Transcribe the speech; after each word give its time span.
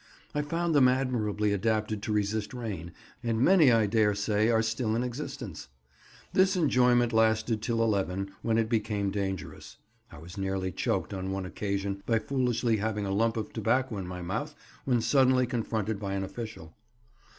I 0.33 0.41
found 0.41 0.73
them 0.73 0.87
admirably 0.87 1.53
adapted 1.53 2.01
to 2.01 2.11
resist 2.11 2.55
rain, 2.55 2.91
and 3.21 3.39
many 3.39 3.71
I 3.71 3.85
daresay 3.85 4.49
are 4.49 4.63
still 4.63 4.95
in 4.95 5.03
existence. 5.03 5.67
This 6.33 6.55
enjoyment 6.55 7.13
lasted 7.13 7.61
till 7.61 7.83
11, 7.83 8.31
when 8.41 8.57
it 8.57 8.67
became 8.67 9.11
dangerous. 9.11 9.77
(I 10.11 10.17
was 10.17 10.39
nearly 10.39 10.71
choked 10.71 11.13
on 11.13 11.29
one 11.31 11.45
occasion 11.45 12.01
by 12.07 12.17
foolishly 12.17 12.77
having 12.77 13.05
a 13.05 13.13
lump 13.13 13.37
of 13.37 13.53
tobacco 13.53 13.97
in 13.99 14.07
my 14.07 14.23
mouth 14.23 14.55
when 14.85 15.01
suddenly 15.01 15.45
confronted 15.45 15.99
by 15.99 16.13
an 16.15 16.23
official.) 16.23 16.73